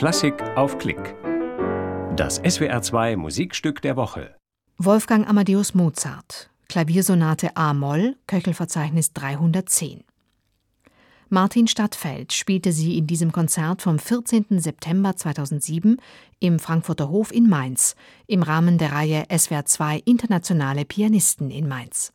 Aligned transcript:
Klassik 0.00 0.42
auf 0.56 0.78
Klick. 0.78 1.14
Das 2.16 2.42
SWR2 2.42 3.18
Musikstück 3.18 3.82
der 3.82 3.96
Woche. 3.96 4.34
Wolfgang 4.78 5.28
Amadeus 5.28 5.74
Mozart. 5.74 6.48
Klaviersonate 6.70 7.54
A-Moll, 7.54 8.16
Köchelverzeichnis 8.26 9.12
310. 9.12 10.04
Martin 11.28 11.68
Stadtfeld 11.68 12.32
spielte 12.32 12.72
sie 12.72 12.96
in 12.96 13.08
diesem 13.08 13.30
Konzert 13.30 13.82
vom 13.82 13.98
14. 13.98 14.58
September 14.58 15.16
2007 15.16 15.98
im 16.38 16.58
Frankfurter 16.58 17.10
Hof 17.10 17.30
in 17.30 17.50
Mainz 17.50 17.94
im 18.26 18.42
Rahmen 18.42 18.78
der 18.78 18.92
Reihe 18.92 19.26
SWR 19.30 19.66
2 19.66 20.00
Internationale 20.06 20.86
Pianisten 20.86 21.50
in 21.50 21.68
Mainz. 21.68 22.14